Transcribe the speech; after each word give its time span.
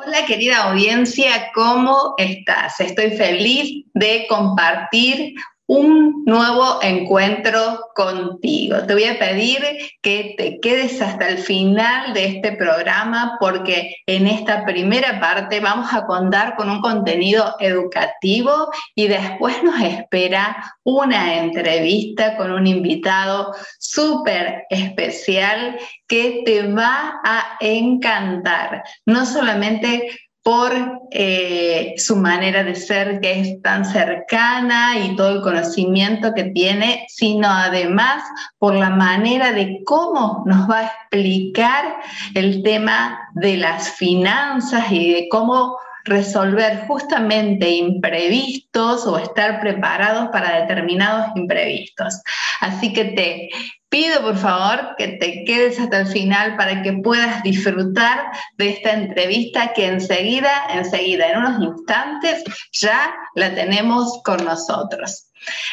Hola 0.00 0.24
querida 0.26 0.58
audiencia, 0.58 1.50
¿cómo 1.52 2.14
estás? 2.18 2.78
Estoy 2.78 3.10
feliz 3.16 3.84
de 3.94 4.26
compartir 4.28 5.34
un 5.68 6.24
nuevo 6.24 6.80
encuentro 6.82 7.90
contigo. 7.94 8.78
Te 8.86 8.94
voy 8.94 9.04
a 9.04 9.18
pedir 9.18 9.58
que 10.00 10.34
te 10.38 10.60
quedes 10.60 11.00
hasta 11.02 11.28
el 11.28 11.38
final 11.38 12.14
de 12.14 12.24
este 12.24 12.52
programa 12.52 13.36
porque 13.38 13.96
en 14.06 14.26
esta 14.26 14.64
primera 14.64 15.20
parte 15.20 15.60
vamos 15.60 15.92
a 15.92 16.06
contar 16.06 16.56
con 16.56 16.70
un 16.70 16.80
contenido 16.80 17.54
educativo 17.60 18.70
y 18.94 19.08
después 19.08 19.62
nos 19.62 19.78
espera 19.80 20.56
una 20.84 21.36
entrevista 21.36 22.38
con 22.38 22.50
un 22.50 22.66
invitado 22.66 23.54
súper 23.78 24.64
especial 24.70 25.78
que 26.06 26.42
te 26.46 26.66
va 26.72 27.20
a 27.22 27.58
encantar. 27.60 28.84
No 29.04 29.26
solamente 29.26 30.08
por 30.42 30.72
eh, 31.10 31.94
su 31.98 32.16
manera 32.16 32.64
de 32.64 32.74
ser 32.74 33.20
que 33.20 33.40
es 33.40 33.62
tan 33.62 33.84
cercana 33.84 34.98
y 34.98 35.14
todo 35.16 35.36
el 35.36 35.42
conocimiento 35.42 36.32
que 36.34 36.44
tiene, 36.44 37.06
sino 37.08 37.48
además 37.48 38.22
por 38.58 38.74
la 38.74 38.90
manera 38.90 39.52
de 39.52 39.80
cómo 39.84 40.42
nos 40.46 40.68
va 40.70 40.78
a 40.78 40.86
explicar 40.86 41.96
el 42.34 42.62
tema 42.62 43.18
de 43.34 43.56
las 43.56 43.90
finanzas 43.90 44.90
y 44.90 45.12
de 45.12 45.28
cómo 45.28 45.76
resolver 46.08 46.84
justamente 46.86 47.68
imprevistos 47.70 49.06
o 49.06 49.18
estar 49.18 49.60
preparados 49.60 50.28
para 50.30 50.60
determinados 50.60 51.26
imprevistos. 51.36 52.20
Así 52.60 52.92
que 52.92 53.04
te 53.06 53.48
pido 53.88 54.20
por 54.20 54.36
favor 54.36 54.94
que 54.98 55.08
te 55.08 55.44
quedes 55.44 55.78
hasta 55.78 56.00
el 56.00 56.06
final 56.06 56.56
para 56.56 56.82
que 56.82 56.92
puedas 56.92 57.42
disfrutar 57.42 58.30
de 58.56 58.70
esta 58.70 58.92
entrevista 58.92 59.72
que 59.72 59.86
enseguida, 59.86 60.50
enseguida, 60.70 61.30
en 61.30 61.38
unos 61.38 61.62
instantes, 61.62 62.44
ya 62.72 63.14
la 63.34 63.54
tenemos 63.54 64.20
con 64.24 64.44
nosotros. 64.44 65.27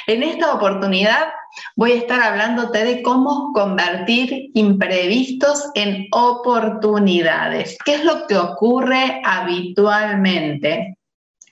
En 0.08 0.24
esta 0.24 0.54
oportunidad 0.54 1.28
voy 1.76 1.94
a 1.94 1.96
estar 1.96 2.22
hablándote 2.22 2.84
de 2.84 3.02
cómo 3.02 3.52
convertir 3.54 4.52
imprevistos 4.54 5.72
en 5.74 6.08
oportunidades. 6.12 7.78
¿Qué 7.84 7.96
es 7.96 8.04
lo 8.04 8.28
que 8.28 8.38
ocurre 8.38 9.22
habitualmente? 9.24 10.98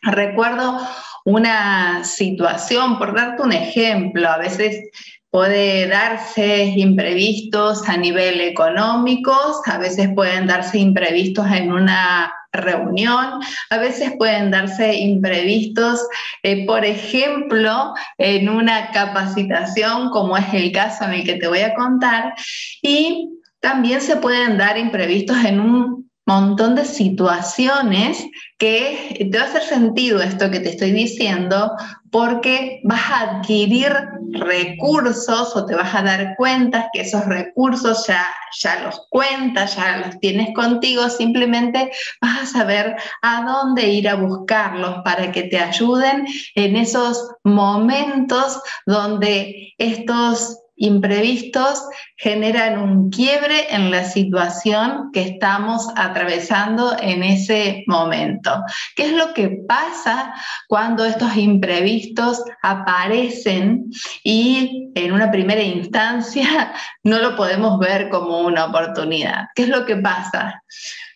Recuerdo 0.01 0.79
una 1.25 2.03
situación, 2.03 2.97
por 2.97 3.15
darte 3.15 3.41
un 3.41 3.53
ejemplo, 3.53 4.29
a 4.29 4.37
veces 4.37 4.89
puede 5.33 5.87
darse 5.87 6.65
imprevistos 6.75 7.89
a 7.89 7.97
nivel 7.97 8.39
económico, 8.39 9.35
a 9.65 9.79
veces 9.79 10.09
pueden 10.13 10.45
darse 10.45 10.77
imprevistos 10.77 11.47
en 11.49 11.71
una 11.71 12.31
reunión, 12.51 13.41
a 13.71 13.77
veces 13.79 14.13
pueden 14.19 14.51
darse 14.51 14.93
imprevistos, 14.93 16.07
eh, 16.43 16.67
por 16.67 16.85
ejemplo, 16.85 17.95
en 18.19 18.47
una 18.47 18.91
capacitación, 18.91 20.11
como 20.11 20.37
es 20.37 20.53
el 20.53 20.71
caso 20.71 21.05
en 21.05 21.13
el 21.13 21.23
que 21.23 21.37
te 21.37 21.47
voy 21.47 21.61
a 21.61 21.73
contar, 21.73 22.35
y 22.83 23.29
también 23.59 24.01
se 24.01 24.17
pueden 24.17 24.59
dar 24.59 24.77
imprevistos 24.77 25.43
en 25.45 25.59
un 25.59 26.11
montón 26.27 26.75
de 26.75 26.85
situaciones 26.85 28.23
que 28.59 29.27
te 29.31 29.35
va 29.35 29.45
a 29.45 29.47
hacer 29.47 29.63
sentido 29.63 30.21
esto 30.21 30.51
que 30.51 30.59
te 30.59 30.69
estoy 30.69 30.91
diciendo 30.91 31.71
porque 32.13 32.79
vas 32.83 33.09
a 33.09 33.21
adquirir 33.21 33.91
recursos 34.33 35.55
o 35.55 35.65
te 35.65 35.73
vas 35.73 35.95
a 35.95 36.03
dar 36.03 36.35
cuenta 36.37 36.87
que 36.93 37.01
esos 37.01 37.25
recursos 37.25 38.05
ya, 38.05 38.23
ya 38.61 38.83
los 38.83 39.07
cuentas, 39.09 39.75
ya 39.75 39.97
los 39.97 40.19
tienes 40.19 40.53
contigo, 40.53 41.09
simplemente 41.09 41.91
vas 42.21 42.43
a 42.43 42.45
saber 42.45 42.95
a 43.23 43.43
dónde 43.43 43.87
ir 43.87 44.07
a 44.07 44.13
buscarlos 44.13 45.01
para 45.03 45.31
que 45.31 45.43
te 45.43 45.57
ayuden 45.57 46.27
en 46.53 46.75
esos 46.75 47.31
momentos 47.43 48.61
donde 48.85 49.73
estos 49.79 50.59
imprevistos 50.75 51.83
generan 52.17 52.79
un 52.79 53.09
quiebre 53.09 53.73
en 53.73 53.91
la 53.91 54.03
situación 54.05 55.11
que 55.13 55.21
estamos 55.21 55.87
atravesando 55.95 56.95
en 56.99 57.23
ese 57.23 57.83
momento. 57.87 58.63
¿Qué 58.95 59.05
es 59.05 59.11
lo 59.13 59.33
que 59.33 59.49
pasa 59.67 60.33
cuando 60.67 61.05
estos 61.05 61.35
imprevistos 61.37 62.41
aparecen 62.61 63.85
y 64.23 64.91
en 64.95 65.11
una 65.11 65.31
primera 65.31 65.61
instancia 65.61 66.73
no 67.03 67.19
lo 67.19 67.35
podemos 67.35 67.79
ver 67.79 68.09
como 68.09 68.39
una 68.41 68.65
oportunidad? 68.65 69.45
¿Qué 69.55 69.63
es 69.63 69.69
lo 69.69 69.85
que 69.85 69.97
pasa? 69.97 70.63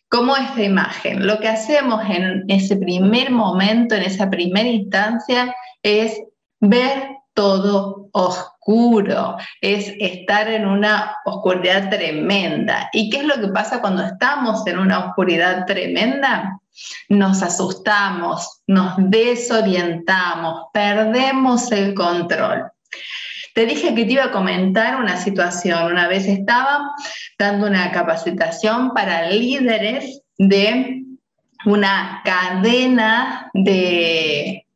Como 0.09 0.38
esta 0.38 0.63
imagen, 0.63 1.28
lo 1.28 1.39
que 1.39 1.50
hacemos 1.50 2.01
en 2.09 2.45
ese 2.47 2.78
primer 2.78 3.29
momento, 3.29 3.95
en 3.95 4.03
esa 4.03 4.29
primera 4.29 4.69
instancia, 4.69 5.53
es 5.84 6.18
ver 6.62 7.18
todo 7.38 8.09
oscuro, 8.14 9.38
es 9.62 9.94
estar 10.00 10.48
en 10.50 10.66
una 10.66 11.18
oscuridad 11.24 11.88
tremenda. 11.88 12.90
¿Y 12.92 13.12
qué 13.12 13.18
es 13.18 13.25
lo 13.25 13.40
que 13.40 13.50
pasa 13.50 13.80
cuando 13.80 14.03
estamos 14.03 14.66
en 14.66 14.80
una 14.80 15.06
oscuridad 15.06 15.68
tremenda? 15.68 16.59
Nos 17.09 17.44
asustamos, 17.44 18.62
nos 18.66 18.94
desorientamos, 18.98 20.66
perdemos 20.74 21.72
el 21.72 21.94
control. 21.94 22.72
Te 23.54 23.68
dije 23.68 23.94
que 23.94 24.06
te 24.06 24.14
iba 24.14 24.25
a 24.25 24.31
comentar 24.31 25.00
una 25.00 25.18
situación. 25.18 25.92
Una 25.92 26.08
vez 26.08 26.25
estaba 26.25 26.90
dando 27.38 27.68
una 27.68 27.92
capacitación 27.92 28.96
para 28.96 29.30
líderes 29.30 30.24
de 30.40 31.04
una 31.68 32.22
cadena 32.25 33.52
de 33.54 34.66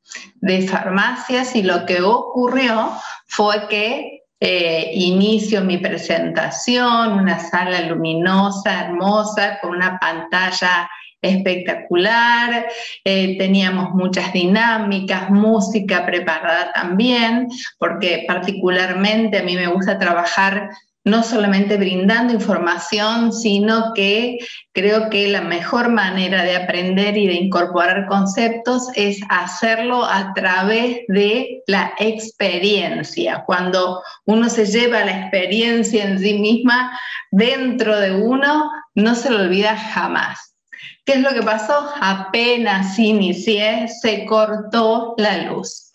de 0.41 0.68
farmacias 0.68 1.56
y 1.56 1.63
lo 1.63 1.85
que 1.85 2.02
ocurrió 2.02 2.91
fue 3.28 3.68
que 3.69 4.24
eh, 4.40 4.91
inicio 4.96 5.62
mi 5.62 5.78
presentación, 5.78 7.13
una 7.13 7.40
sala 7.40 7.81
luminosa, 7.81 8.85
hermosa, 8.85 9.59
con 9.62 9.75
una 9.75 10.00
pantalla 10.00 10.90
espectacular, 11.22 12.66
eh, 13.06 13.38
teníamos 13.38 13.91
muchas 13.91 14.34
dinámicas, 14.34 15.30
música 15.30 16.06
preparada 16.07 16.74
también, 16.74 17.47
porque 17.78 18.25
particularmente 18.28 19.38
a 19.38 19.44
mí 19.44 19.56
me 19.56 19.68
gusta 19.68 20.00
trabajar 20.00 20.72
no 21.03 21.23
solamente 21.23 21.78
brindando 21.78 22.34
información, 22.34 23.34
sino 23.34 23.94
que 23.94 24.38
creo 24.72 25.09
que 25.09 25.28
la 25.28 25.41
mejor 25.41 25.89
manera 25.89 26.44
de 26.44 26.56
aprender 26.56 27.17
y 27.17 27.28
de 27.28 27.34
incorporar 27.34 28.06
conceptos 28.07 28.88
es 28.95 29.19
hacerlo 29.29 30.06
a 30.06 30.34
través 30.34 31.00
de 31.07 31.63
la 31.66 31.94
experiencia. 31.97 33.44
Cuando 33.45 34.01
uno 34.25 34.50
se 34.50 34.66
lleva 34.66 35.03
la 35.06 35.22
experiencia 35.22 36.03
en 36.03 36.19
sí 36.19 36.36
misma 36.36 37.00
dentro 37.31 38.00
de 38.00 38.12
uno, 38.12 38.71
no 38.94 39.15
se 39.15 39.31
lo 39.31 39.39
olvida 39.39 39.75
jamás. 39.75 40.56
¿Qué 41.04 41.13
es 41.13 41.21
lo 41.21 41.33
que 41.33 41.42
pasó? 41.42 41.92
Apenas 42.00 43.00
inicié, 43.00 43.88
se 43.88 44.25
cortó 44.25 45.15
la 45.18 45.38
luz. 45.38 45.92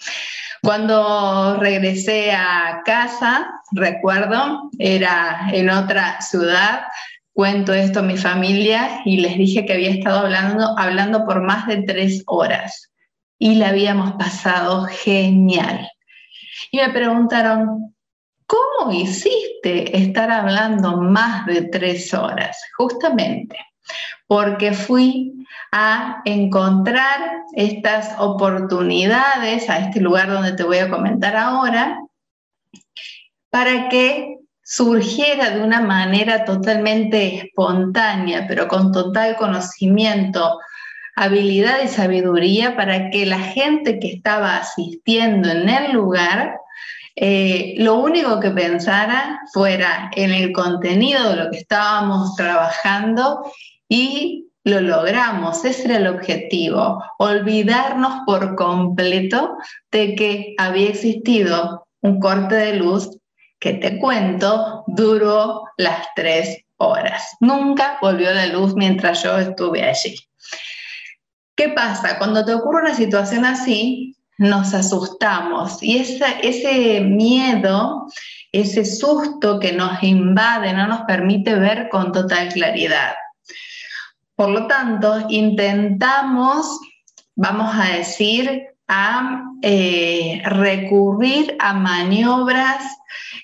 Cuando 0.62 1.59
regresé 1.61 2.32
a 2.32 2.82
casa, 2.85 3.56
recuerdo, 3.73 4.71
era 4.79 5.49
en 5.53 5.71
otra 5.71 6.21
ciudad, 6.21 6.83
cuento 7.33 7.73
esto 7.73 8.01
a 8.01 8.03
mi 8.03 8.17
familia 8.17 9.01
y 9.05 9.19
les 9.19 9.37
dije 9.37 9.67
que 9.67 9.75
había 9.75 9.91
estado 9.91 10.21
hablando, 10.21 10.79
hablando 10.79 11.25
por 11.25 11.43
más 11.43 11.67
de 11.67 11.83
tres 11.83 12.23
horas 12.27 12.91
y 13.39 13.57
la 13.57 13.69
habíamos 13.69 14.13
pasado 14.13 14.85
genial. 14.85 15.89
Y 16.71 16.79
me 16.79 16.91
preguntaron, 16.91 17.95
¿cómo 18.47 18.93
hiciste 18.93 19.97
estar 19.97 20.31
hablando 20.31 20.97
más 20.97 21.47
de 21.47 21.62
tres 21.62 22.15
horas? 22.15 22.59
Justamente 22.77 23.57
porque 24.27 24.73
fui 24.73 25.33
a 25.73 26.21
encontrar 26.25 27.45
estas 27.55 28.15
oportunidades 28.19 29.69
a 29.71 29.79
este 29.79 30.01
lugar 30.01 30.29
donde 30.29 30.53
te 30.53 30.65
voy 30.65 30.79
a 30.79 30.91
comentar 30.91 31.37
ahora, 31.37 31.99
para 33.56 33.88
que 33.88 34.41
surgiera 34.62 35.49
de 35.49 35.62
una 35.62 35.81
manera 35.81 36.44
totalmente 36.44 37.37
espontánea, 37.38 38.44
pero 38.47 38.69
con 38.69 38.93
total 38.93 39.35
conocimiento, 39.37 40.58
habilidad 41.14 41.79
y 41.82 41.88
sabiduría 41.88 42.76
para 42.76 43.08
que 43.08 43.25
la 43.25 43.38
gente 43.38 43.99
que 43.99 44.12
estaba 44.12 44.58
asistiendo 44.58 45.49
en 45.49 45.70
el 45.70 45.93
lugar, 45.93 46.58
eh, 47.14 47.76
lo 47.79 47.94
único 47.94 48.41
que 48.41 48.50
pensara 48.50 49.41
fuera 49.55 50.11
en 50.14 50.32
el 50.32 50.52
contenido 50.52 51.31
de 51.31 51.37
lo 51.37 51.50
que 51.50 51.56
estábamos 51.56 52.37
trabajando 52.37 53.50
y 53.88 54.49
lo 54.64 54.82
logramos, 54.82 55.64
ese 55.64 55.87
era 55.87 55.97
el 55.97 56.09
objetivo, 56.09 57.02
olvidarnos 57.19 58.20
por 58.26 58.55
completo 58.55 59.56
de 59.91 60.14
que 60.14 60.55
había 60.59 60.91
existido 60.91 61.87
un 62.02 62.20
corte 62.20 62.55
de 62.55 62.75
luz 62.75 63.17
que 63.58 63.75
te 63.75 63.99
cuento 63.99 64.85
duró 64.87 65.64
las 65.76 66.08
tres 66.14 66.64
horas. 66.76 67.37
Nunca 67.41 67.99
volvió 68.00 68.32
la 68.32 68.47
luz 68.47 68.75
mientras 68.75 69.23
yo 69.23 69.38
estuve 69.38 69.82
allí. 69.82 70.17
¿Qué 71.55 71.70
pasa? 71.70 72.19
Cuando 72.19 72.44
te 72.44 72.55
ocurre 72.55 72.82
una 72.82 72.94
situación 72.94 73.44
así, 73.44 74.17
nos 74.38 74.75
asustamos 74.75 75.82
y 75.82 75.97
ese 75.97 77.00
miedo, 77.00 78.06
ese 78.53 78.85
susto 78.85 79.59
que 79.59 79.73
nos 79.73 80.02
invade 80.02 80.75
no 80.75 80.87
nos 80.87 81.02
permite 81.02 81.55
ver 81.55 81.88
con 81.88 82.12
total 82.12 82.52
claridad. 82.52 83.14
Por 84.35 84.50
lo 84.50 84.67
tanto, 84.67 85.25
intentamos, 85.31 86.79
vamos 87.35 87.75
a 87.75 87.97
decir, 87.97 88.67
a 88.88 89.43
eh, 89.62 90.43
recurrir 90.44 91.56
a 91.59 91.75
maniobras 91.75 92.85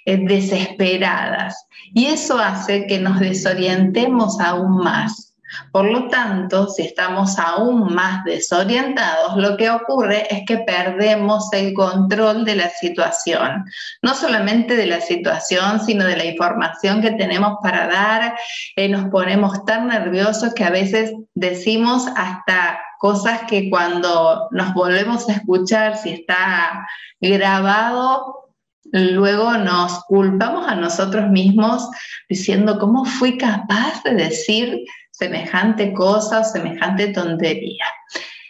eh, 0.05 0.19
desesperadas 0.19 1.67
y 1.95 2.07
eso 2.07 2.39
hace 2.39 2.87
que 2.87 2.99
nos 2.99 3.21
desorientemos 3.21 4.41
aún 4.41 4.79
más. 4.79 5.33
Por 5.71 5.85
lo 5.91 6.09
tanto, 6.09 6.69
si 6.69 6.83
estamos 6.83 7.39
aún 7.39 7.95
más 7.95 8.25
desorientados, 8.25 9.37
lo 9.37 9.57
que 9.57 9.71
ocurre 9.71 10.27
es 10.35 10.45
que 10.47 10.59
perdemos 10.59 11.53
el 11.53 11.75
control 11.75 12.45
de 12.45 12.57
la 12.57 12.71
situación, 12.71 13.65
no 14.01 14.15
solamente 14.15 14.77
de 14.77 14.87
la 14.87 15.01
situación, 15.01 15.85
sino 15.85 16.05
de 16.05 16.17
la 16.17 16.25
información 16.25 17.03
que 17.03 17.13
tenemos 17.13 17.59
para 17.63 17.87
dar. 17.87 18.35
Eh, 18.77 18.89
nos 18.89 19.11
ponemos 19.11 19.65
tan 19.65 19.89
nerviosos 19.89 20.55
que 20.55 20.65
a 20.65 20.71
veces 20.71 21.13
decimos 21.35 22.07
hasta 22.17 22.81
cosas 23.03 23.41
que 23.49 23.69
cuando 23.69 24.47
nos 24.53 24.73
volvemos 24.75 25.29
a 25.29 25.33
escuchar, 25.33 25.97
si 25.97 26.11
está 26.11 26.87
grabado, 27.21 28.53
luego 28.93 29.55
nos 29.55 30.05
culpamos 30.05 30.69
a 30.69 30.77
nosotros 30.77 31.29
mismos 31.29 31.89
diciendo, 32.29 32.79
¿cómo 32.79 33.05
fui 33.05 33.37
capaz 33.37 34.05
de 34.05 34.15
decir 34.15 34.85
semejante 35.11 35.93
cosa, 35.93 36.45
semejante 36.45 37.09
tontería? 37.09 37.87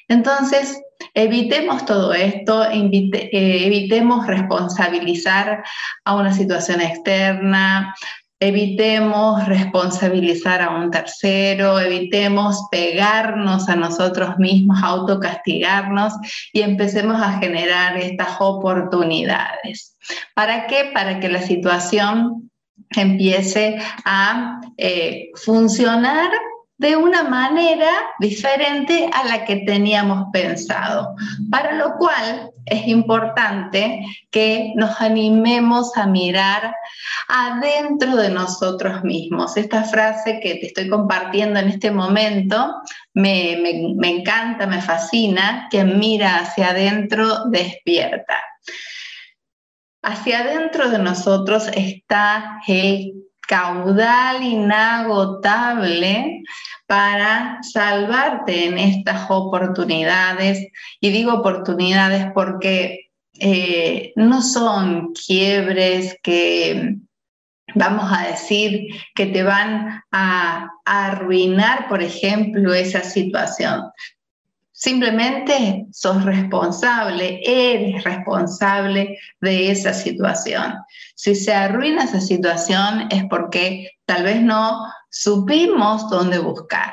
Entonces, 0.09 0.79
evitemos 1.15 1.87
todo 1.87 2.13
esto, 2.13 2.63
eh, 2.71 3.31
evitemos 3.33 4.27
responsabilizar 4.27 5.65
a 6.05 6.15
una 6.15 6.35
situación 6.35 6.83
externa, 6.83 7.95
evitemos 8.43 9.47
responsabilizar 9.47 10.63
a 10.63 10.71
un 10.71 10.91
tercero, 10.91 11.79
evitemos 11.79 12.67
pegarnos 12.73 13.69
a 13.69 13.77
nosotros 13.77 14.37
mismos, 14.39 14.83
autocastigarnos 14.83 16.15
y 16.53 16.63
empecemos 16.63 17.23
a 17.23 17.39
generar 17.39 17.97
estas 17.97 18.41
oportunidades. 18.41 19.97
¿Para 20.35 20.67
qué? 20.67 20.91
Para 20.93 21.21
que 21.21 21.29
la 21.29 21.41
situación 21.41 22.51
empiece 22.97 23.79
a 24.05 24.61
eh, 24.77 25.31
funcionar 25.37 26.29
de 26.83 26.97
una 26.97 27.23
manera 27.23 27.91
diferente 28.19 29.09
a 29.13 29.25
la 29.25 29.45
que 29.45 29.59
teníamos 29.65 30.27
pensado, 30.33 31.15
para 31.49 31.77
lo 31.77 31.97
cual 31.97 32.51
es 32.67 32.89
importante 32.89 34.01
que 34.33 34.73
nos 34.75 35.01
animemos 35.01 35.97
a 35.97 36.07
mirar 36.07 36.75
adentro 37.29 38.17
de 38.17 38.31
nosotros 38.31 39.05
mismos. 39.05 39.57
Esta 39.57 39.85
frase 39.85 40.41
que 40.41 40.57
te 40.57 40.67
estoy 40.67 40.89
compartiendo 40.89 41.61
en 41.61 41.69
este 41.69 41.93
momento 41.93 42.75
me, 43.15 43.61
me 43.97 44.09
encanta, 44.09 44.67
me 44.67 44.83
fascina, 44.83 45.69
que 45.71 45.85
mira 45.85 46.41
hacia 46.41 46.71
adentro 46.71 47.45
despierta. 47.47 48.43
Hacia 50.03 50.41
adentro 50.41 50.91
de 50.91 50.99
nosotros 50.99 51.71
está 51.77 52.61
el 52.67 53.23
caudal 53.47 54.43
inagotable 54.43 56.43
para 56.87 57.59
salvarte 57.63 58.67
en 58.67 58.79
estas 58.79 59.31
oportunidades. 59.31 60.67
Y 61.01 61.11
digo 61.11 61.35
oportunidades 61.35 62.27
porque 62.35 63.11
eh, 63.39 64.13
no 64.17 64.43
son 64.43 65.13
quiebres 65.15 66.17
que 66.23 66.97
vamos 67.75 68.13
a 68.13 68.29
decir 68.29 68.89
que 69.15 69.27
te 69.27 69.43
van 69.43 70.03
a 70.13 70.71
arruinar, 70.85 71.89
por 71.89 72.03
ejemplo, 72.03 72.75
esa 72.75 73.03
situación. 73.03 73.83
Simplemente 74.83 75.87
sos 75.93 76.25
responsable, 76.25 77.41
eres 77.45 78.03
responsable 78.03 79.17
de 79.41 79.71
esa 79.71 79.95
situación. 79.95 80.75
Si 81.15 81.37
se 81.37 81.55
arruina 81.55 82.03
esa 82.03 82.21
situación 82.21 83.07
es 83.13 83.23
porque 83.31 83.93
tal 84.07 84.25
vez 84.25 84.43
no 84.43 84.85
supimos 85.09 86.11
dónde 86.11 86.41
buscar. 86.41 86.93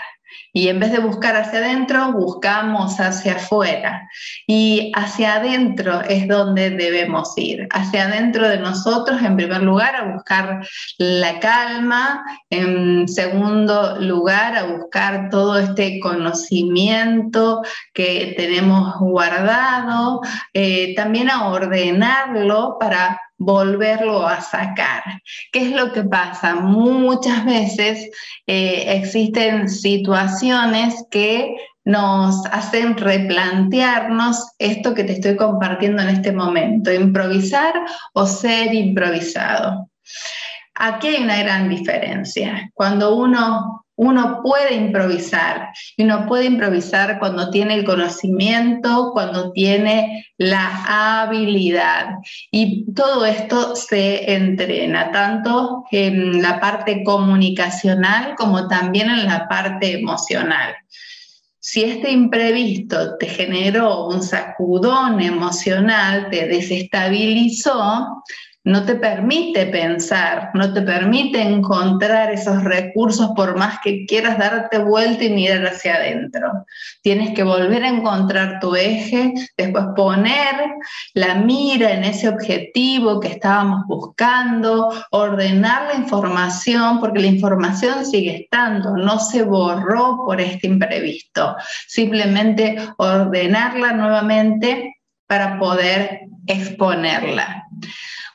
Y 0.53 0.67
en 0.67 0.79
vez 0.79 0.91
de 0.91 0.99
buscar 0.99 1.35
hacia 1.35 1.59
adentro, 1.59 2.11
buscamos 2.13 2.99
hacia 2.99 3.35
afuera. 3.35 4.07
Y 4.47 4.91
hacia 4.95 5.35
adentro 5.35 6.01
es 6.01 6.27
donde 6.27 6.71
debemos 6.71 7.33
ir. 7.37 7.67
Hacia 7.71 8.05
adentro 8.05 8.47
de 8.47 8.57
nosotros, 8.57 9.21
en 9.21 9.35
primer 9.37 9.61
lugar, 9.61 9.95
a 9.95 10.13
buscar 10.13 10.65
la 10.97 11.39
calma. 11.39 12.23
En 12.49 13.07
segundo 13.07 13.99
lugar, 13.99 14.55
a 14.55 14.63
buscar 14.63 15.29
todo 15.29 15.59
este 15.59 15.99
conocimiento 15.99 17.61
que 17.93 18.33
tenemos 18.35 18.97
guardado. 18.99 20.21
Eh, 20.53 20.95
también 20.95 21.29
a 21.29 21.49
ordenarlo 21.49 22.77
para 22.79 23.19
volverlo 23.39 24.27
a 24.27 24.41
sacar. 24.41 25.01
¿Qué 25.51 25.63
es 25.63 25.71
lo 25.71 25.91
que 25.91 26.03
pasa? 26.03 26.55
Muchas 26.55 27.45
veces 27.45 28.09
eh, 28.45 28.83
existen 28.87 29.69
situaciones 29.69 31.05
que 31.09 31.55
nos 31.85 32.45
hacen 32.51 32.95
replantearnos 32.97 34.51
esto 34.59 34.93
que 34.93 35.05
te 35.05 35.13
estoy 35.13 35.35
compartiendo 35.37 36.03
en 36.03 36.09
este 36.09 36.31
momento, 36.31 36.93
improvisar 36.93 37.73
o 38.13 38.27
ser 38.27 38.73
improvisado. 38.75 39.89
Aquí 40.75 41.07
hay 41.07 41.23
una 41.23 41.39
gran 41.39 41.67
diferencia. 41.69 42.69
Cuando 42.73 43.15
uno 43.15 43.85
uno 43.99 44.39
puede 44.41 44.75
improvisar 44.75 45.73
y 45.97 46.03
uno 46.03 46.25
puede 46.25 46.45
improvisar 46.45 47.19
cuando 47.19 47.49
tiene 47.49 47.73
el 47.73 47.83
conocimiento, 47.83 49.09
cuando 49.11 49.51
tiene 49.51 50.25
la 50.37 51.19
habilidad. 51.21 52.11
Y 52.49 52.85
todo 52.93 53.25
esto 53.25 53.75
se 53.75 54.33
entrena, 54.33 55.11
tanto 55.11 55.83
en 55.91 56.41
la 56.41 56.61
parte 56.61 57.03
comunicacional 57.03 58.35
como 58.37 58.69
también 58.69 59.09
en 59.09 59.25
la 59.25 59.49
parte 59.49 59.99
emocional. 59.99 60.75
Si 61.59 61.83
este 61.83 62.09
imprevisto 62.09 63.17
te 63.17 63.27
generó 63.27 64.07
un 64.07 64.23
sacudón 64.23 65.19
emocional, 65.19 66.29
te 66.31 66.47
desestabilizó, 66.47 68.23
no 68.69 68.85
te 68.85 68.93
permite 68.93 69.65
pensar, 69.65 70.51
no 70.53 70.71
te 70.71 70.83
permite 70.83 71.41
encontrar 71.41 72.31
esos 72.31 72.63
recursos 72.63 73.31
por 73.35 73.57
más 73.57 73.79
que 73.83 74.05
quieras 74.05 74.37
darte 74.37 74.77
vuelta 74.77 75.23
y 75.23 75.31
mirar 75.31 75.65
hacia 75.65 75.95
adentro. 75.95 76.65
Tienes 77.01 77.33
que 77.33 77.41
volver 77.43 77.83
a 77.83 77.89
encontrar 77.89 78.59
tu 78.59 78.75
eje, 78.75 79.33
después 79.57 79.85
poner 79.95 80.53
la 81.15 81.35
mira 81.35 81.93
en 81.93 82.03
ese 82.03 82.29
objetivo 82.29 83.19
que 83.19 83.29
estábamos 83.29 83.87
buscando, 83.87 84.93
ordenar 85.09 85.87
la 85.87 85.95
información, 85.95 86.99
porque 86.99 87.21
la 87.21 87.27
información 87.27 88.05
sigue 88.05 88.43
estando, 88.43 88.95
no 88.95 89.19
se 89.19 89.41
borró 89.41 90.25
por 90.27 90.39
este 90.39 90.67
imprevisto. 90.67 91.55
Simplemente 91.87 92.77
ordenarla 92.97 93.93
nuevamente 93.93 94.95
para 95.25 95.57
poder 95.57 96.21
exponerla. 96.45 97.65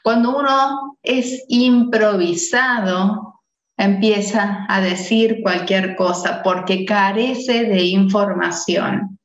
Cuando 0.04 0.36
uno 0.36 0.98
es 1.02 1.44
improvisado, 1.48 3.40
empieza 3.78 4.66
a 4.68 4.82
decir 4.82 5.40
cualquier 5.42 5.96
cosa 5.96 6.42
porque 6.42 6.84
carece 6.84 7.64
de 7.64 7.84
información. 7.84 9.18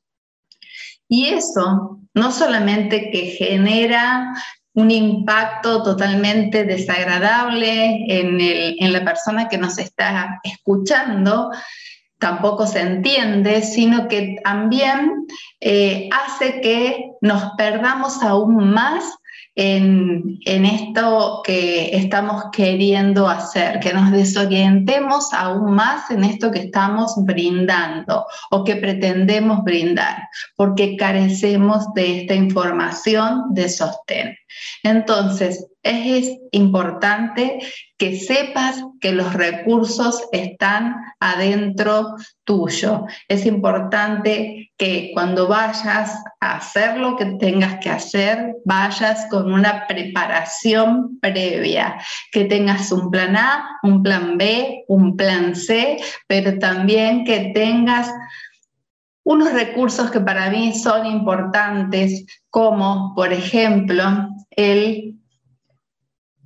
Y 1.10 1.26
eso 1.26 2.00
no 2.14 2.32
solamente 2.32 3.12
que 3.12 3.26
genera 3.32 4.34
un 4.74 4.90
impacto 4.90 5.84
totalmente 5.84 6.64
desagradable 6.64 8.06
en, 8.08 8.40
en 8.40 8.94
la 8.94 9.04
persona 9.04 9.50
que 9.50 9.58
nos 9.58 9.78
está 9.80 10.40
escuchando, 10.44 11.52
tampoco 12.20 12.66
se 12.66 12.80
entiende, 12.80 13.64
sino 13.64 14.08
que 14.08 14.38
también 14.46 15.28
eh, 15.60 16.08
hace 16.14 16.62
que 16.62 17.12
nos 17.20 17.52
perdamos 17.58 18.24
aún 18.24 18.72
más 18.72 19.19
en, 19.56 20.40
esto 20.46 21.42
que 21.44 21.96
estamos 21.96 22.46
queriendo 22.52 23.28
hacer, 23.28 23.80
que 23.80 23.94
nos 23.94 24.12
desorientemos 24.12 25.34
aún 25.34 25.74
más 25.74 26.10
en 26.12 26.24
esto 26.24 26.52
que 26.52 26.60
estamos 26.60 27.14
brindando 27.18 28.26
o 28.52 28.64
que 28.64 28.76
pretendemos 28.78 29.64
brindar, 29.64 30.30
porque 30.56 30.96
carecemos 30.96 31.94
de 31.94 32.22
esta 32.22 32.36
información 32.36 33.54
de 33.54 33.70
sostén. 33.70 34.38
Entonces, 34.84 35.69
es 35.84 36.38
importante 36.52 37.60
que 37.98 38.18
sepas 38.20 38.84
que 39.00 39.12
los 39.12 39.34
recursos 39.34 40.24
están 40.32 40.96
adentro 41.20 42.16
tuyo. 42.44 43.06
Es 43.28 43.46
importante 43.46 44.72
que 44.78 45.12
cuando 45.14 45.48
vayas 45.48 46.22
a 46.40 46.58
hacer 46.58 46.98
lo 46.98 47.16
que 47.16 47.26
tengas 47.40 47.80
que 47.80 47.90
hacer, 47.90 48.56
vayas 48.66 49.28
con 49.30 49.52
una 49.52 49.88
preparación 49.88 51.20
previa, 51.20 51.98
que 52.32 52.46
tengas 52.46 52.92
un 52.92 53.10
plan 53.10 53.36
A, 53.36 53.80
un 53.84 54.04
plan 54.04 54.38
B, 54.38 54.84
un 54.88 55.16
plan 55.16 55.56
C, 55.56 55.98
pero 56.28 56.58
también 56.60 57.24
que 57.24 57.52
tengas 57.54 58.12
unos 59.24 59.54
recursos 59.54 60.10
que 60.10 60.20
para 60.20 60.50
mí 60.50 60.74
son 60.74 61.06
importantes, 61.06 62.26
como 62.50 63.14
por 63.16 63.32
ejemplo 63.32 64.30
el 64.52 65.19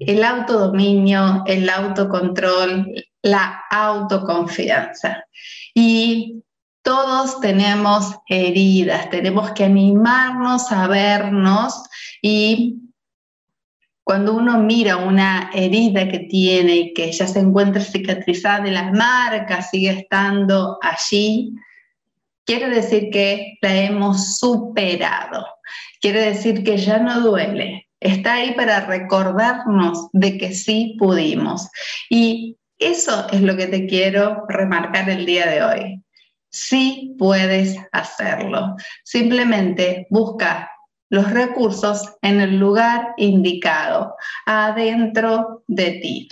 el 0.07 0.23
autodominio, 0.23 1.43
el 1.45 1.69
autocontrol, 1.69 2.93
la 3.21 3.63
autoconfianza. 3.69 5.25
Y 5.73 6.43
todos 6.83 7.39
tenemos 7.39 8.15
heridas, 8.27 9.09
tenemos 9.09 9.51
que 9.51 9.63
animarnos 9.63 10.71
a 10.71 10.87
vernos 10.87 11.73
y 12.21 12.79
cuando 14.03 14.33
uno 14.33 14.59
mira 14.59 14.97
una 14.97 15.49
herida 15.53 16.09
que 16.09 16.19
tiene 16.19 16.75
y 16.75 16.93
que 16.93 17.11
ya 17.11 17.25
se 17.25 17.39
encuentra 17.39 17.81
cicatrizada 17.81 18.67
y 18.67 18.71
la 18.71 18.91
marca 18.91 19.61
sigue 19.61 19.91
estando 19.91 20.77
allí, 20.81 21.53
quiere 22.45 22.69
decir 22.69 23.09
que 23.11 23.57
la 23.61 23.75
hemos 23.75 24.37
superado, 24.37 25.45
quiere 26.01 26.19
decir 26.19 26.65
que 26.65 26.75
ya 26.77 26.99
no 26.99 27.21
duele, 27.21 27.87
Está 28.03 28.33
ahí 28.33 28.53
para 28.53 28.81
recordarnos 28.81 30.09
de 30.11 30.37
que 30.37 30.53
sí 30.53 30.95
pudimos. 30.99 31.69
Y 32.09 32.57
eso 32.77 33.27
es 33.31 33.41
lo 33.41 33.55
que 33.55 33.67
te 33.67 33.87
quiero 33.87 34.43
remarcar 34.49 35.09
el 35.09 35.25
día 35.25 35.47
de 35.47 35.63
hoy. 35.63 36.03
Sí 36.49 37.15
puedes 37.17 37.77
hacerlo. 37.93 38.75
Simplemente 39.05 40.05
busca 40.09 40.69
los 41.09 41.31
recursos 41.31 42.13
en 42.21 42.41
el 42.41 42.57
lugar 42.57 43.13
indicado, 43.17 44.15
adentro 44.45 45.63
de 45.67 45.91
ti. 45.91 46.27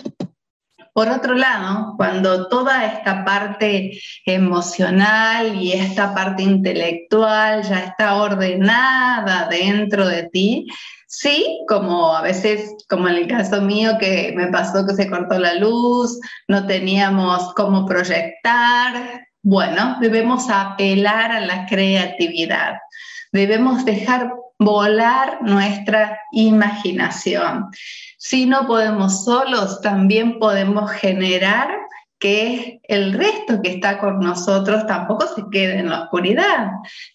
Por 0.92 1.08
otro 1.08 1.34
lado, 1.34 1.94
cuando 1.96 2.48
toda 2.48 2.84
esta 2.84 3.24
parte 3.24 3.98
emocional 4.26 5.54
y 5.54 5.72
esta 5.72 6.12
parte 6.14 6.42
intelectual 6.42 7.62
ya 7.62 7.84
está 7.84 8.16
ordenada 8.16 9.48
dentro 9.48 10.06
de 10.06 10.24
ti, 10.24 10.66
Sí, 11.14 11.60
como 11.68 12.16
a 12.16 12.22
veces, 12.22 12.74
como 12.88 13.06
en 13.06 13.16
el 13.16 13.26
caso 13.28 13.60
mío 13.60 13.98
que 14.00 14.32
me 14.34 14.46
pasó 14.46 14.86
que 14.86 14.94
se 14.94 15.10
cortó 15.10 15.38
la 15.38 15.54
luz, 15.56 16.18
no 16.48 16.66
teníamos 16.66 17.52
cómo 17.52 17.84
proyectar. 17.84 19.20
Bueno, 19.42 19.98
debemos 20.00 20.48
apelar 20.48 21.30
a 21.30 21.40
la 21.40 21.66
creatividad. 21.66 22.76
Debemos 23.30 23.84
dejar 23.84 24.32
volar 24.58 25.42
nuestra 25.42 26.18
imaginación. 26.32 27.68
Si 28.16 28.46
no 28.46 28.66
podemos 28.66 29.26
solos, 29.26 29.82
también 29.82 30.38
podemos 30.38 30.90
generar 30.92 31.68
que 32.22 32.80
el 32.84 33.14
resto 33.14 33.60
que 33.60 33.70
está 33.72 33.98
con 33.98 34.20
nosotros 34.20 34.86
tampoco 34.86 35.26
se 35.26 35.42
quede 35.50 35.80
en 35.80 35.90
la 35.90 36.02
oscuridad, 36.02 36.68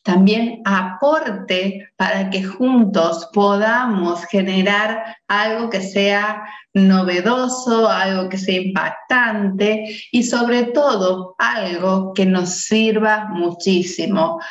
también 0.04 0.62
aporte 0.66 1.90
para 1.96 2.30
que 2.30 2.44
juntos 2.44 3.30
podamos 3.32 4.26
generar 4.26 5.16
algo 5.30 5.70
que 5.70 5.80
sea 5.80 6.44
novedoso, 6.74 7.90
algo 7.90 8.28
que 8.28 8.38
sea 8.38 8.60
impactante 8.60 9.86
y 10.12 10.24
sobre 10.24 10.64
todo 10.64 11.36
algo 11.38 12.14
que 12.14 12.26
nos 12.26 12.50
sirva 12.50 13.30
muchísimo. 13.30 14.42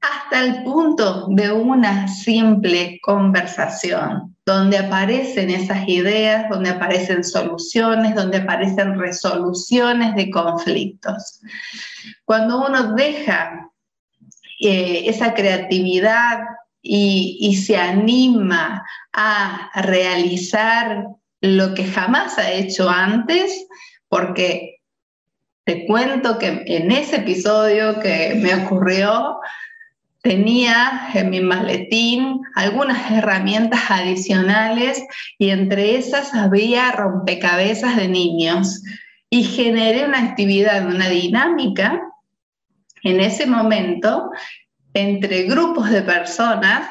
Hasta 0.00 0.44
el 0.44 0.62
punto 0.62 1.26
de 1.30 1.50
una 1.50 2.06
simple 2.06 3.00
conversación, 3.02 4.29
donde 4.50 4.78
aparecen 4.78 5.48
esas 5.48 5.88
ideas, 5.88 6.48
donde 6.50 6.70
aparecen 6.70 7.22
soluciones, 7.22 8.14
donde 8.14 8.38
aparecen 8.38 8.98
resoluciones 8.98 10.14
de 10.16 10.30
conflictos. 10.30 11.40
Cuando 12.24 12.66
uno 12.66 12.94
deja 12.94 13.70
eh, 14.60 15.04
esa 15.06 15.34
creatividad 15.34 16.40
y, 16.82 17.38
y 17.40 17.56
se 17.56 17.76
anima 17.76 18.84
a 19.12 19.70
realizar 19.82 21.06
lo 21.40 21.74
que 21.74 21.84
jamás 21.84 22.36
ha 22.36 22.50
hecho 22.50 22.90
antes, 22.90 23.66
porque 24.08 24.80
te 25.64 25.86
cuento 25.86 26.38
que 26.38 26.64
en 26.66 26.90
ese 26.90 27.16
episodio 27.16 28.00
que 28.00 28.34
me 28.42 28.64
ocurrió, 28.64 29.38
Tenía 30.22 31.08
en 31.14 31.30
mi 31.30 31.40
maletín 31.40 32.42
algunas 32.54 33.10
herramientas 33.10 33.80
adicionales 33.90 35.02
y 35.38 35.50
entre 35.50 35.96
esas 35.96 36.34
había 36.34 36.92
rompecabezas 36.92 37.96
de 37.96 38.08
niños. 38.08 38.82
Y 39.30 39.44
generé 39.44 40.04
una 40.04 40.18
actividad, 40.18 40.86
una 40.86 41.08
dinámica. 41.08 42.02
En 43.02 43.20
ese 43.20 43.46
momento 43.46 44.30
entre 44.92 45.44
grupos 45.44 45.90
de 45.90 46.02
personas 46.02 46.88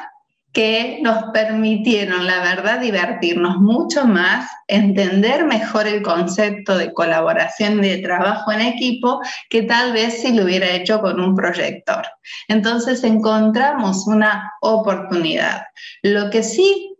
que 0.52 0.98
nos 1.02 1.24
permitieron, 1.32 2.26
la 2.26 2.40
verdad, 2.40 2.80
divertirnos 2.80 3.58
mucho 3.58 4.04
más, 4.04 4.50
entender 4.66 5.44
mejor 5.44 5.86
el 5.86 6.02
concepto 6.02 6.76
de 6.76 6.92
colaboración 6.92 7.84
y 7.84 7.88
de 7.88 7.98
trabajo 7.98 8.50
en 8.50 8.62
equipo 8.62 9.20
que 9.48 9.62
tal 9.62 9.92
vez 9.92 10.22
si 10.22 10.32
lo 10.32 10.44
hubiera 10.44 10.68
hecho 10.70 11.00
con 11.00 11.20
un 11.20 11.36
proyector. 11.36 12.04
Entonces 12.48 13.04
encontramos 13.04 14.06
una 14.08 14.52
oportunidad. 14.60 15.62
Lo 16.02 16.30
que 16.30 16.42
sí, 16.42 16.96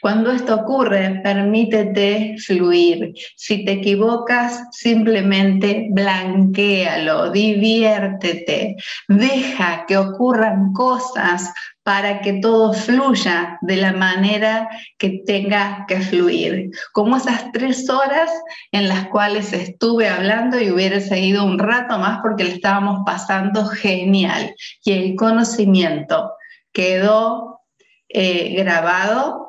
Cuando 0.00 0.30
esto 0.30 0.54
ocurre, 0.54 1.20
permítete 1.22 2.36
fluir. 2.38 3.12
Si 3.36 3.64
te 3.64 3.72
equivocas, 3.72 4.62
simplemente 4.72 5.88
blanquealo, 5.90 7.30
diviértete, 7.30 8.76
deja 9.08 9.84
que 9.86 9.96
ocurran 9.96 10.72
cosas 10.72 11.52
para 11.82 12.20
que 12.20 12.34
todo 12.34 12.74
fluya 12.74 13.58
de 13.62 13.76
la 13.76 13.92
manera 13.92 14.68
que 14.98 15.22
tenga 15.24 15.86
que 15.88 16.00
fluir. 16.00 16.70
Como 16.92 17.16
esas 17.16 17.50
tres 17.52 17.88
horas 17.88 18.30
en 18.72 18.88
las 18.88 19.08
cuales 19.08 19.54
estuve 19.54 20.06
hablando 20.06 20.60
y 20.60 20.70
hubiera 20.70 21.00
seguido 21.00 21.44
un 21.44 21.58
rato 21.58 21.98
más 21.98 22.18
porque 22.20 22.44
le 22.44 22.52
estábamos 22.52 23.00
pasando 23.06 23.66
genial. 23.66 24.54
Y 24.84 24.92
el 24.92 25.16
conocimiento 25.16 26.32
quedó 26.72 27.62
eh, 28.10 28.54
grabado, 28.56 29.47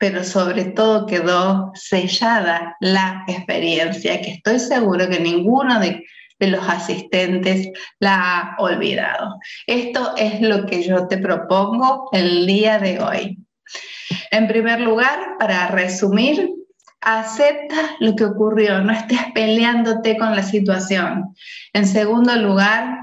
pero 0.00 0.24
sobre 0.24 0.64
todo 0.64 1.06
quedó 1.06 1.70
sellada 1.74 2.74
la 2.80 3.22
experiencia, 3.28 4.20
que 4.20 4.32
estoy 4.32 4.58
seguro 4.58 5.08
que 5.08 5.20
ninguno 5.20 5.78
de 5.78 6.04
de 6.40 6.48
los 6.48 6.66
asistentes 6.68 7.68
la 8.00 8.16
ha 8.16 8.56
olvidado. 8.58 9.38
Esto 9.66 10.14
es 10.16 10.40
lo 10.40 10.66
que 10.66 10.82
yo 10.82 11.06
te 11.06 11.18
propongo 11.18 12.08
el 12.12 12.46
día 12.46 12.78
de 12.78 12.98
hoy. 12.98 13.38
En 14.30 14.48
primer 14.48 14.80
lugar, 14.80 15.36
para 15.38 15.68
resumir, 15.68 16.50
acepta 17.02 17.76
lo 18.00 18.16
que 18.16 18.24
ocurrió, 18.24 18.80
no 18.80 18.92
estés 18.92 19.20
peleándote 19.34 20.16
con 20.16 20.34
la 20.34 20.42
situación. 20.42 21.34
En 21.72 21.86
segundo 21.86 22.34
lugar, 22.36 23.00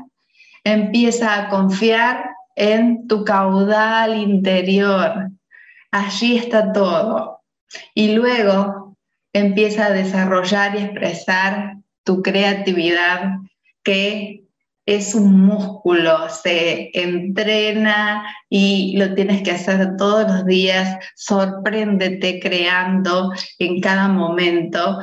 empieza 0.64 1.36
a 1.36 1.50
confiar 1.50 2.32
en 2.56 3.08
tu 3.08 3.24
caudal 3.24 4.18
interior. 4.18 5.30
Allí 5.92 6.38
está 6.38 6.74
todo. 6.74 7.42
Y 7.94 8.14
luego 8.14 8.98
empieza 9.34 9.88
a 9.88 9.92
desarrollar 9.92 10.76
y 10.76 10.84
expresar 10.84 11.78
tu 12.04 12.22
creatividad, 12.22 13.40
que 13.84 14.48
es 14.86 15.14
un 15.14 15.46
músculo, 15.46 16.30
se 16.30 16.90
entrena 16.94 18.26
y 18.50 18.96
lo 18.98 19.14
tienes 19.14 19.44
que 19.44 19.52
hacer 19.52 19.98
todos 19.98 20.26
los 20.32 20.46
días, 20.46 20.98
sorpréndete 21.16 22.40
creando 22.40 23.34
en 23.60 23.82
cada 23.82 24.08
momento, 24.08 25.00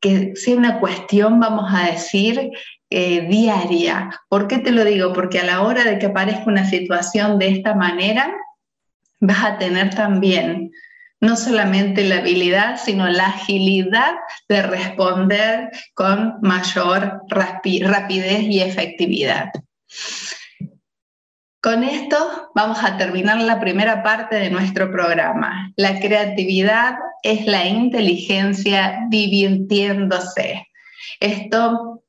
que 0.00 0.36
sea 0.36 0.56
una 0.56 0.80
cuestión, 0.80 1.40
vamos 1.40 1.72
a 1.74 1.86
decir, 1.86 2.50
eh, 2.90 3.26
diaria. 3.28 4.10
¿Por 4.28 4.48
qué 4.48 4.58
te 4.58 4.70
lo 4.70 4.84
digo? 4.84 5.14
Porque 5.14 5.40
a 5.40 5.44
la 5.44 5.62
hora 5.62 5.84
de 5.84 5.98
que 5.98 6.06
aparezca 6.06 6.44
una 6.46 6.68
situación 6.68 7.38
de 7.38 7.48
esta 7.48 7.74
manera, 7.74 8.34
vas 9.20 9.44
a 9.44 9.58
tener 9.58 9.94
también 9.94 10.70
no 11.20 11.36
solamente 11.36 12.04
la 12.04 12.18
habilidad, 12.18 12.78
sino 12.82 13.08
la 13.08 13.26
agilidad 13.26 14.14
de 14.48 14.62
responder 14.62 15.70
con 15.94 16.36
mayor 16.42 17.22
rapidez 17.28 18.42
y 18.42 18.60
efectividad. 18.60 19.50
Con 21.60 21.82
esto 21.82 22.50
vamos 22.54 22.78
a 22.84 22.96
terminar 22.96 23.40
la 23.42 23.58
primera 23.58 24.02
parte 24.04 24.36
de 24.36 24.50
nuestro 24.50 24.92
programa. 24.92 25.72
La 25.76 25.98
creatividad 25.98 26.94
es 27.24 27.46
la 27.46 27.66
inteligencia 27.66 29.00
divirtiéndose. 29.08 30.68
Esto, 31.18 32.04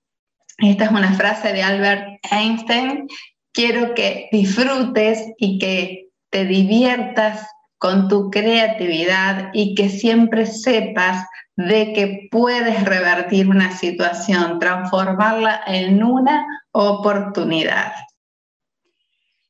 esta 0.60 0.86
es 0.86 0.92
una 0.92 1.14
frase 1.14 1.52
de 1.52 1.64
Albert 1.64 2.20
Einstein. 2.32 3.08
Quiero 3.52 3.96
que 3.96 4.30
disfrutes 4.32 5.26
y 5.40 5.58
que 5.58 6.09
te 6.30 6.46
diviertas 6.46 7.48
con 7.78 8.08
tu 8.08 8.30
creatividad 8.30 9.50
y 9.54 9.74
que 9.76 9.90
siempre 9.90 10.46
sepas 10.46 11.26
de 11.56 11.94
que 11.94 12.28
puedes 12.32 12.84
revertir 12.86 13.50
una 13.50 13.76
situación, 13.76 14.60
transformarla 14.60 15.62
en 15.68 16.04
una 16.04 16.46
oportunidad. 16.72 17.94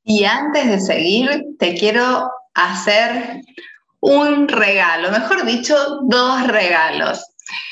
Y 0.03 0.25
antes 0.25 0.67
de 0.67 0.79
seguir, 0.79 1.45
te 1.59 1.75
quiero 1.75 2.31
hacer 2.53 3.41
un 3.99 4.47
regalo, 4.47 5.11
mejor 5.11 5.45
dicho, 5.45 5.75
dos 6.03 6.47
regalos. 6.47 7.23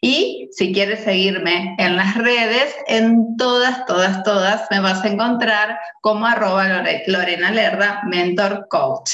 Y 0.00 0.48
si 0.52 0.72
quieres 0.72 1.04
seguir 1.04 1.27
en 1.36 1.96
las 1.96 2.16
redes, 2.16 2.74
en 2.86 3.36
todas, 3.36 3.84
todas, 3.86 4.22
todas 4.22 4.66
me 4.70 4.80
vas 4.80 5.04
a 5.04 5.08
encontrar 5.08 5.78
como 6.00 6.26
arroba 6.26 6.84
Lorena 7.06 7.50
Lerda, 7.50 8.02
Mentor 8.06 8.66
Coach. 8.68 9.12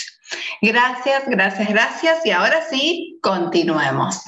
Gracias, 0.61 1.24
gracias, 1.27 1.68
gracias. 1.68 2.27
Y 2.27 2.31
ahora 2.31 2.62
sí, 2.68 3.18
continuemos. 3.22 4.24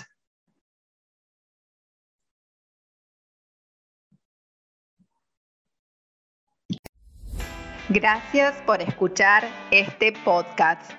Gracias 7.89 8.57
por 8.67 8.83
escuchar 8.83 9.49
este 9.71 10.13
podcast. 10.13 10.91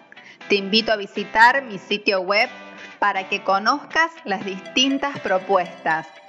Te 0.48 0.56
invito 0.56 0.94
a 0.94 0.96
visitar 0.96 1.62
mi 1.64 1.78
sitio 1.80 2.22
web 2.22 2.50
para 3.00 3.28
que 3.28 3.44
conozcas 3.44 4.12
las 4.24 4.46
distintas 4.46 5.20
propuestas 5.20 6.08